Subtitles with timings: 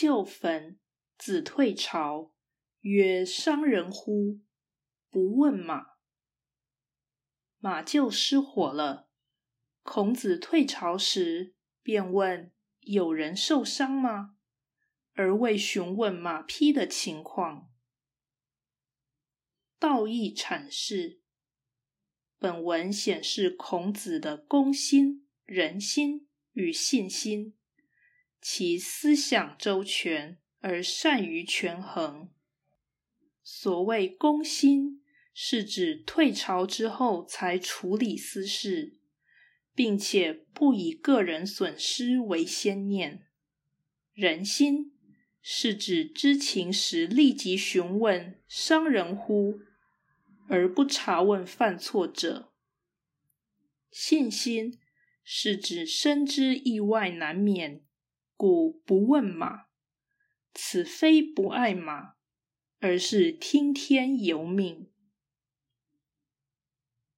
[0.00, 0.78] 旧坟，
[1.18, 2.32] 子退朝，
[2.82, 4.38] 曰：“伤人乎？
[5.10, 5.94] 不问马。”
[7.58, 9.10] 马就失火了。
[9.82, 12.52] 孔子退朝时，便问
[12.86, 14.36] ：“有人受伤吗？”
[15.14, 17.68] 而未询问马匹的情况。
[19.80, 21.20] 道义阐释。
[22.38, 27.57] 本文显示孔子的公心、仁心与信心，
[28.40, 32.30] 其思想周全而善于权衡。
[33.42, 35.02] 所谓公心，
[35.32, 38.98] 是指退朝之后才处理私事，
[39.74, 43.20] 并且不以个人损失为先念；
[44.12, 44.92] 仁心
[45.40, 49.60] 是指知情时立即询问“伤人乎”。
[50.50, 52.54] 而不查问犯错者，
[53.90, 54.78] 信心
[55.22, 57.82] 是指深知意外难免，
[58.38, 59.64] 故不问马。
[60.54, 62.14] 此非不爱马，
[62.80, 64.90] 而是听天由命。